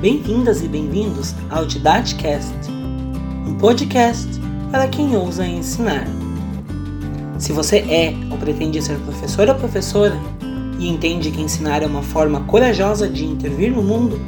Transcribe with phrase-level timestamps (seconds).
[0.00, 2.54] Bem-vindas e bem-vindos ao Didacast,
[3.46, 4.26] um podcast
[4.70, 6.06] para quem ousa ensinar.
[7.38, 10.18] Se você é ou pretende ser professor ou professora
[10.78, 14.18] e entende que ensinar é uma forma corajosa de intervir no mundo,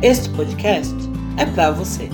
[0.00, 0.94] este podcast
[1.36, 2.08] é para você.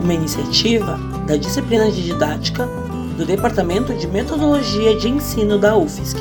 [0.00, 2.85] Uma iniciativa da disciplina de didática
[3.16, 6.18] do Departamento de Metodologia de Ensino da UFSC.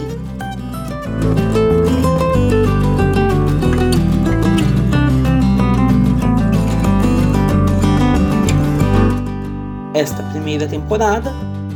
[9.94, 11.34] Esta primeira temporada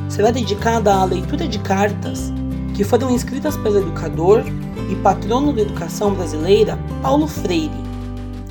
[0.07, 2.31] será dedicada à leitura de cartas
[2.75, 4.43] que foram escritas pelo educador
[4.89, 7.71] e patrono da educação brasileira Paulo Freire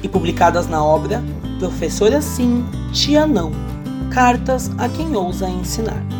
[0.02, 1.22] e publicadas na obra
[1.58, 3.52] Professora Sim, Tia Não
[4.10, 6.17] Cartas a quem ousa ensinar.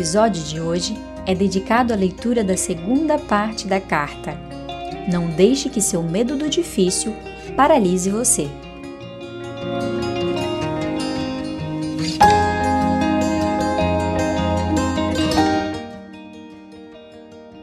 [0.00, 4.32] Episódio de hoje é dedicado à leitura da segunda parte da carta.
[5.12, 7.14] Não deixe que seu medo do difícil
[7.54, 8.48] paralise você.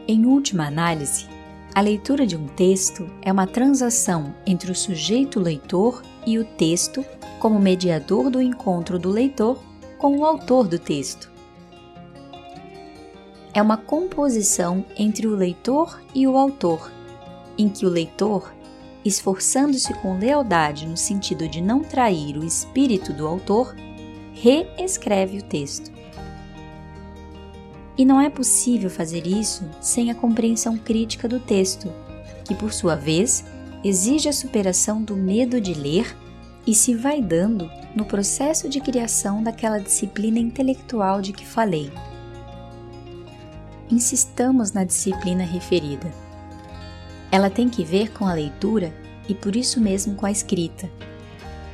[0.06, 1.26] Em última análise,
[1.74, 7.04] a leitura de um texto é uma transação entre o sujeito leitor e o texto
[7.40, 9.60] como mediador do encontro do leitor
[9.98, 11.36] com o autor do texto
[13.54, 16.90] é uma composição entre o leitor e o autor,
[17.56, 18.52] em que o leitor,
[19.04, 23.74] esforçando-se com lealdade no sentido de não trair o espírito do autor,
[24.32, 25.90] reescreve o texto.
[27.96, 31.92] E não é possível fazer isso sem a compreensão crítica do texto,
[32.44, 33.44] que por sua vez
[33.82, 36.16] exige a superação do medo de ler
[36.66, 41.90] e se vai dando no processo de criação daquela disciplina intelectual de que falei
[43.90, 46.12] insistamos na disciplina referida.
[47.30, 48.92] Ela tem que ver com a leitura
[49.28, 50.90] e por isso mesmo com a escrita.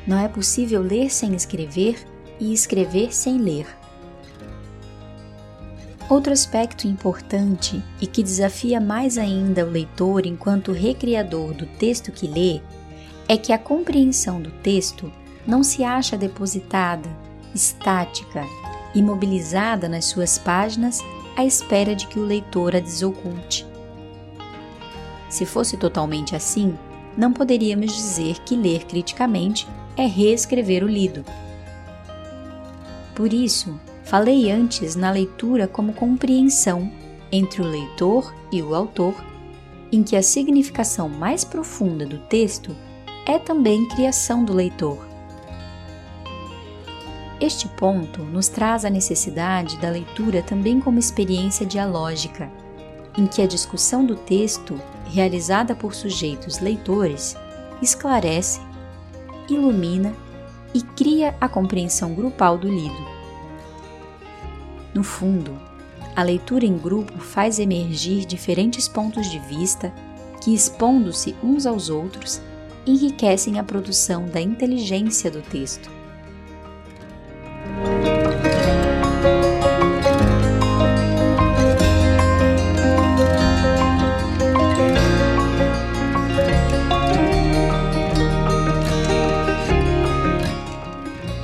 [0.06, 1.96] Não é possível ler sem escrever
[2.40, 3.66] e escrever sem ler.
[6.08, 12.26] Outro aspecto importante e que desafia mais ainda o leitor enquanto recriador do texto que
[12.26, 12.60] lê
[13.26, 15.10] é que a compreensão do texto
[15.46, 17.08] não se acha depositada,
[17.54, 18.44] estática,
[18.94, 21.00] imobilizada nas suas páginas
[21.36, 23.66] à espera de que o leitor a desoculte.
[25.28, 26.78] Se fosse totalmente assim,
[27.16, 31.24] não poderíamos dizer que ler criticamente é reescrever o lido.
[33.14, 36.90] Por isso, falei antes na leitura como compreensão
[37.30, 39.14] entre o leitor e o autor,
[39.90, 42.74] em que a significação mais profunda do texto
[43.26, 45.13] é também criação do leitor.
[47.40, 52.50] Este ponto nos traz a necessidade da leitura também como experiência dialógica,
[53.18, 57.36] em que a discussão do texto, realizada por sujeitos leitores,
[57.82, 58.60] esclarece,
[59.48, 60.14] ilumina
[60.72, 63.14] e cria a compreensão grupal do lido.
[64.94, 65.60] No fundo,
[66.14, 69.92] a leitura em grupo faz emergir diferentes pontos de vista
[70.40, 72.40] que, expondo-se uns aos outros,
[72.86, 75.90] enriquecem a produção da inteligência do texto.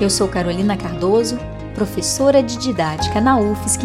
[0.00, 1.36] Eu sou Carolina Cardoso,
[1.74, 3.82] professora de didática na UFSC,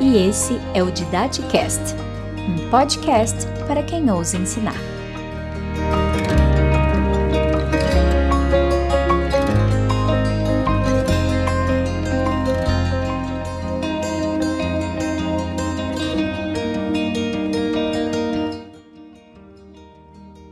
[0.00, 1.94] e esse é o Didaticast,
[2.48, 4.74] um podcast para quem ousa ensinar.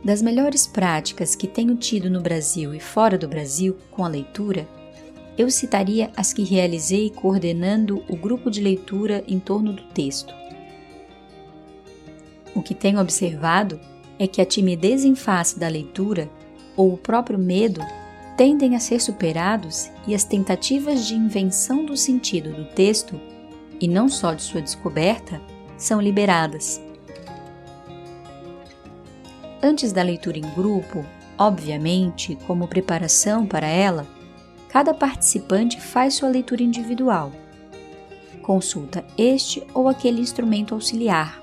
[0.05, 4.65] Das melhores práticas que tenho tido no Brasil e fora do Brasil com a leitura
[5.37, 10.33] eu citaria as que realizei coordenando o grupo de leitura em torno do texto.
[12.55, 13.79] O que tenho observado
[14.17, 16.29] é que a timidez em face da leitura
[16.75, 17.81] ou o próprio medo
[18.37, 23.19] tendem a ser superados e as tentativas de invenção do sentido do texto,
[23.79, 25.41] e não só de sua descoberta,
[25.77, 26.81] são liberadas.
[29.61, 31.05] Antes da leitura em grupo,
[31.37, 34.05] obviamente, como preparação para ela,
[34.75, 37.31] cada participante faz sua leitura individual.
[38.41, 41.41] Consulta este ou aquele instrumento auxiliar.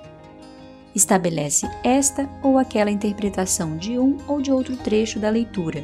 [0.95, 5.83] Estabelece esta ou aquela interpretação de um ou de outro trecho da leitura.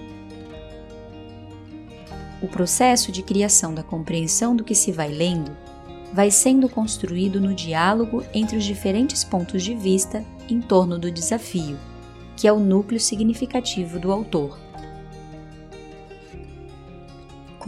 [2.42, 5.56] O processo de criação da compreensão do que se vai lendo
[6.12, 11.78] vai sendo construído no diálogo entre os diferentes pontos de vista em torno do desafio,
[12.36, 14.67] que é o núcleo significativo do autor.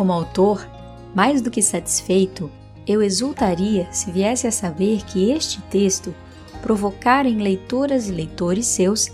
[0.01, 0.67] Como autor,
[1.15, 2.51] mais do que satisfeito,
[2.87, 6.15] eu exultaria se viesse a saber que este texto
[6.63, 9.11] provocara em leitoras e leitores seus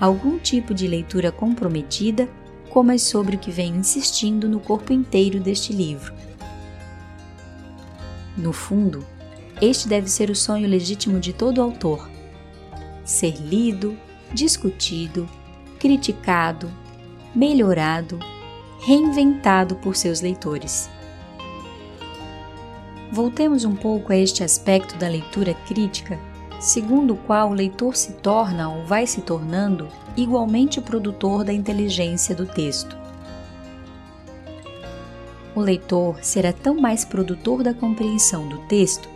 [0.00, 2.26] algum tipo de leitura comprometida,
[2.70, 6.14] como é sobre o que venho insistindo no corpo inteiro deste livro.
[8.34, 9.04] No fundo,
[9.60, 12.08] este deve ser o sonho legítimo de todo autor:
[13.04, 13.94] ser lido,
[14.32, 15.28] discutido,
[15.78, 16.70] criticado,
[17.34, 18.18] melhorado,
[18.80, 20.88] reinventado por seus leitores.
[23.12, 26.18] Voltemos um pouco a este aspecto da leitura crítica,
[26.58, 32.34] segundo o qual o leitor se torna ou vai se tornando igualmente produtor da inteligência
[32.34, 32.96] do texto.
[35.54, 39.08] O leitor será tão mais produtor da compreensão do texto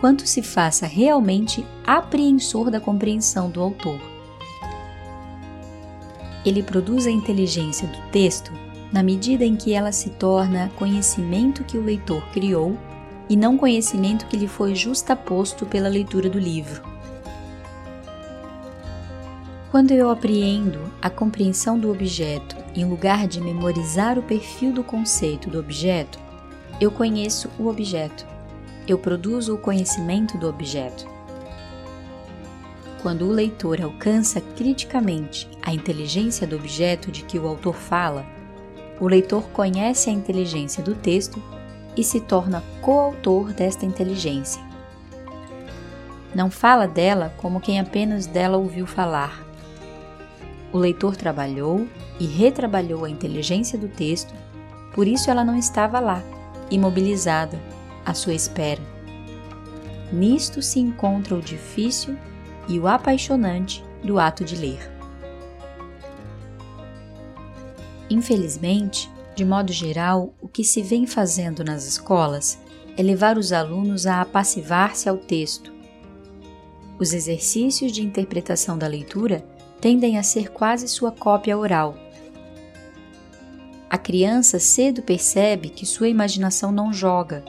[0.00, 4.00] quanto se faça realmente apreensor da compreensão do autor.
[6.44, 8.52] Ele produz a inteligência do texto
[8.92, 12.76] na medida em que ela se torna conhecimento que o leitor criou
[13.28, 16.82] e não conhecimento que lhe foi justaposto pela leitura do livro.
[19.70, 25.48] Quando eu apreendo a compreensão do objeto em lugar de memorizar o perfil do conceito
[25.48, 26.18] do objeto,
[26.78, 28.26] eu conheço o objeto.
[28.86, 31.06] Eu produzo o conhecimento do objeto.
[33.00, 38.26] Quando o leitor alcança criticamente a inteligência do objeto de que o autor fala,
[39.00, 41.42] o leitor conhece a inteligência do texto
[41.96, 44.62] e se torna coautor desta inteligência.
[46.34, 49.44] Não fala dela como quem apenas dela ouviu falar.
[50.72, 51.86] O leitor trabalhou
[52.18, 54.32] e retrabalhou a inteligência do texto,
[54.94, 56.22] por isso ela não estava lá,
[56.70, 57.60] imobilizada,
[58.04, 58.80] à sua espera.
[60.12, 62.16] Nisto se encontra o difícil
[62.68, 64.91] e o apaixonante do ato de ler.
[68.12, 72.58] Infelizmente, de modo geral, o que se vem fazendo nas escolas
[72.94, 75.72] é levar os alunos a apassivar-se ao texto.
[76.98, 79.42] Os exercícios de interpretação da leitura
[79.80, 81.96] tendem a ser quase sua cópia oral.
[83.88, 87.42] A criança cedo percebe que sua imaginação não joga.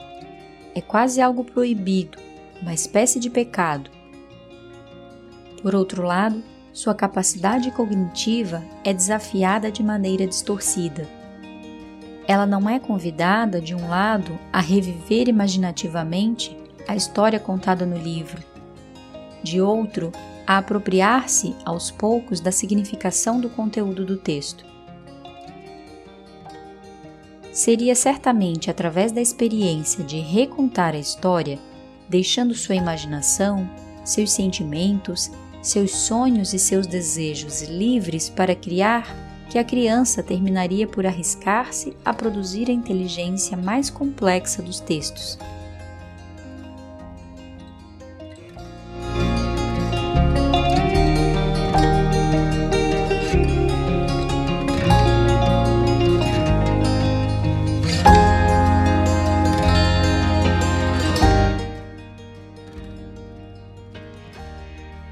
[0.74, 2.16] É quase algo proibido,
[2.62, 3.90] uma espécie de pecado.
[5.60, 6.42] Por outro lado,
[6.74, 11.08] sua capacidade cognitiva é desafiada de maneira distorcida.
[12.26, 16.56] Ela não é convidada, de um lado, a reviver imaginativamente
[16.88, 18.42] a história contada no livro,
[19.40, 20.10] de outro,
[20.44, 24.64] a apropriar-se aos poucos da significação do conteúdo do texto.
[27.52, 31.56] Seria certamente através da experiência de recontar a história,
[32.08, 33.70] deixando sua imaginação,
[34.04, 35.30] seus sentimentos
[35.64, 39.16] seus sonhos e seus desejos livres para criar,
[39.48, 45.38] que a criança terminaria por arriscar-se a produzir a inteligência mais complexa dos textos.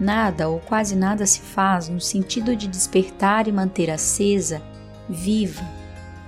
[0.02, 4.60] Nada ou quase nada se faz no sentido de despertar e manter acesa,
[5.08, 5.64] viva,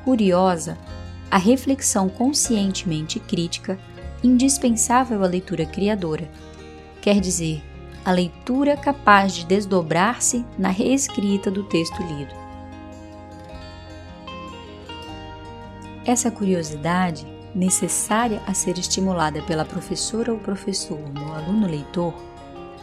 [0.04, 0.78] curiosa,
[1.28, 3.76] a reflexão conscientemente crítica,
[4.22, 6.30] indispensável à leitura criadora.
[7.02, 7.64] Quer dizer,
[8.04, 12.32] a leitura capaz de desdobrar-se na reescrita do texto lido.
[16.06, 22.14] Essa curiosidade, necessária a ser estimulada pela professora ou professor no aluno leitor,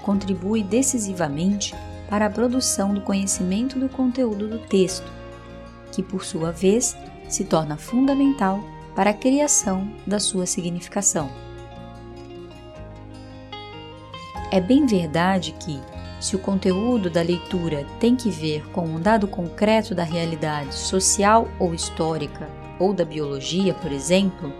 [0.02, 1.74] contribui decisivamente
[2.10, 5.10] para a produção do conhecimento do conteúdo do texto,
[5.92, 6.96] que, por sua vez,
[7.30, 8.62] se torna fundamental
[8.96, 11.30] para a criação da sua significação.
[14.52, 15.80] É bem verdade que,
[16.20, 21.48] se o conteúdo da leitura tem que ver com um dado concreto da realidade social
[21.58, 24.52] ou histórica, ou da biologia, por exemplo,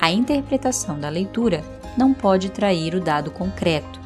[0.00, 1.62] a interpretação da leitura
[1.96, 4.05] não pode trair o dado concreto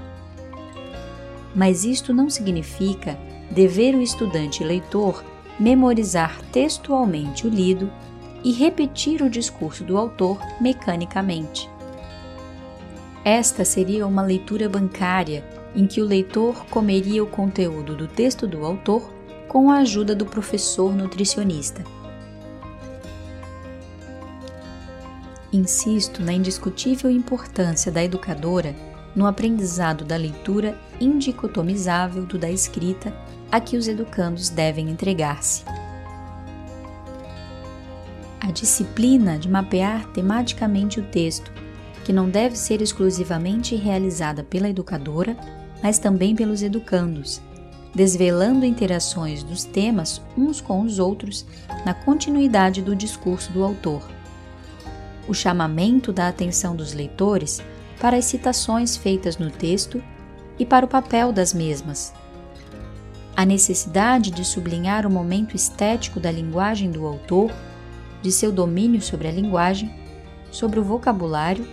[1.54, 3.19] mas isto não significa
[3.50, 5.25] dever o estudante leitor
[5.59, 7.90] memorizar textualmente o lido
[8.42, 11.69] e repetir o discurso do autor mecanicamente.
[13.25, 15.45] Esta seria uma leitura bancária
[15.76, 19.02] em que o leitor comeria o conteúdo do texto do autor
[19.47, 21.85] com a ajuda do professor nutricionista.
[25.52, 28.75] Insisto na indiscutível importância da educadora
[29.14, 33.12] no aprendizado da leitura indicotomizável do da escrita
[33.50, 35.64] a que os educandos devem entregar-se.
[38.40, 41.52] A disciplina de mapear tematicamente o texto,
[42.04, 45.36] que não deve ser exclusivamente realizada pela educadora,
[45.82, 47.40] mas também pelos educandos,
[47.94, 51.46] desvelando interações dos temas uns com os outros
[51.84, 54.02] na continuidade do discurso do autor.
[55.28, 57.62] O chamamento da atenção dos leitores
[58.00, 60.02] para as citações feitas no texto
[60.59, 62.12] e para o papel das mesmas.
[63.37, 67.52] A necessidade de sublinhar o momento estético da linguagem do autor,
[68.21, 69.95] de seu domínio sobre a linguagem,
[70.50, 71.66] sobre o vocabulário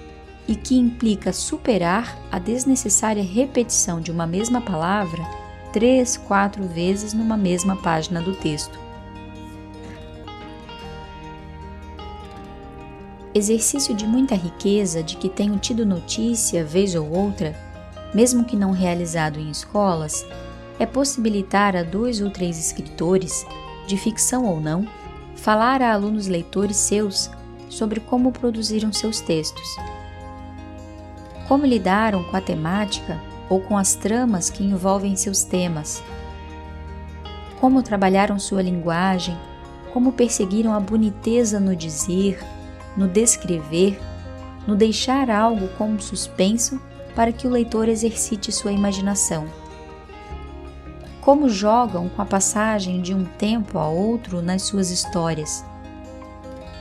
[0.47, 5.23] e que implica superar a desnecessária repetição de uma mesma palavra
[5.73, 8.86] três, quatro vezes numa mesma página do texto.
[13.37, 17.55] Exercício de muita riqueza de que tenho tido notícia vez ou outra,
[18.13, 20.25] mesmo que não realizado em escolas,
[20.79, 23.45] é possibilitar a dois ou três escritores,
[23.85, 24.87] de ficção ou não,
[25.35, 27.29] falar a alunos leitores seus
[27.69, 29.77] sobre como produziram seus textos.
[31.47, 36.03] Como lidaram com a temática ou com as tramas que envolvem seus temas.
[37.59, 39.37] Como trabalharam sua linguagem,
[39.93, 42.39] como perseguiram a boniteza no dizer,
[42.97, 43.99] no descrever,
[44.65, 46.81] no deixar algo como suspenso
[47.15, 49.47] para que o leitor exercite sua imaginação.
[51.21, 55.63] Como jogam com a passagem de um tempo a outro nas suas histórias.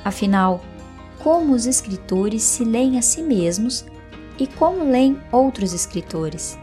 [0.04, 0.60] Afinal,
[1.22, 3.84] como os escritores se leem a si mesmos
[4.38, 6.58] e como leem outros escritores.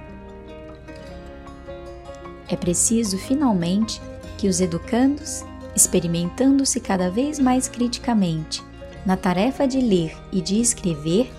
[2.48, 4.01] É preciso, finalmente,
[4.38, 5.43] que os educandos,
[5.75, 8.63] experimentando-se cada vez mais criticamente
[9.05, 11.31] na tarefa de ler e de escrever,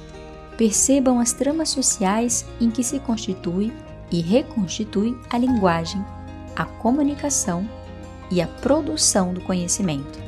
[0.56, 3.72] percebam as tramas sociais em que se constitui
[4.10, 6.04] e reconstitui a linguagem,
[6.54, 7.68] a comunicação
[8.30, 10.23] e a produção do conhecimento.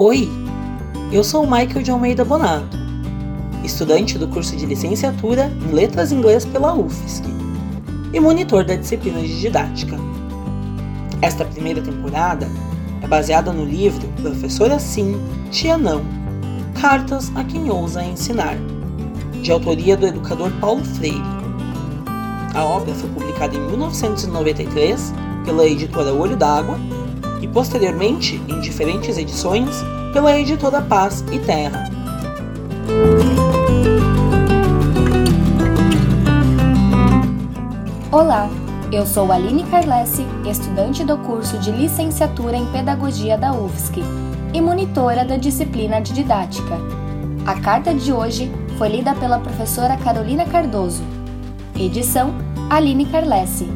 [0.00, 0.30] Oi,
[1.10, 2.78] eu sou o Michael de Almeida Bonato,
[3.64, 7.24] estudante do curso de licenciatura em Letras Inglês pela UFSC
[8.12, 9.96] e monitor da disciplina de didática.
[11.20, 12.48] Esta primeira temporada
[13.02, 16.02] é baseada no livro Professora Sim, Tia Não
[16.80, 18.56] Cartas a Quem Ousa Ensinar,
[19.42, 21.20] de autoria do educador Paulo Freire.
[22.54, 25.12] A obra foi publicada em 1993
[25.44, 26.78] pela editora Olho d'Água
[27.40, 29.68] e posteriormente em diferentes edições
[30.12, 31.90] pela editora Paz e Terra.
[38.10, 38.48] Olá,
[38.90, 44.00] eu sou Aline Carlesse, estudante do curso de Licenciatura em Pedagogia da UFSC
[44.52, 46.78] e monitora da disciplina de Didática.
[47.46, 51.02] A carta de hoje foi lida pela professora Carolina Cardoso.
[51.76, 52.34] Edição
[52.70, 53.68] Aline Carlesse.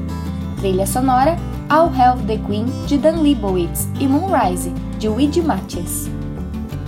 [0.58, 1.36] Trilha sonora
[1.72, 6.06] I'll Have the Queen, de Dan Leibowitz, e Moonrise, de Luigi Matias.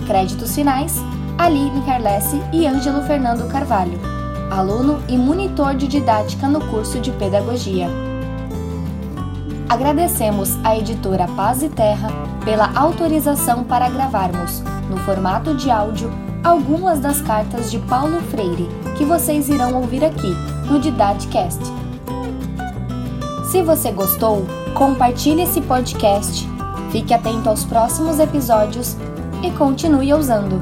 [0.05, 1.01] Créditos finais:
[1.39, 3.99] Aline Carlesse e Ângelo Fernando Carvalho,
[4.51, 7.87] aluno e monitor de didática no curso de Pedagogia.
[9.67, 12.09] Agradecemos à editora Paz e Terra
[12.43, 16.11] pela autorização para gravarmos, no formato de áudio,
[16.43, 20.31] algumas das cartas de Paulo Freire que vocês irão ouvir aqui
[20.69, 21.63] no Didadcast.
[23.49, 24.45] Se você gostou,
[24.75, 26.47] compartilhe esse podcast,
[26.91, 28.97] fique atento aos próximos episódios
[29.41, 30.61] e continue usando.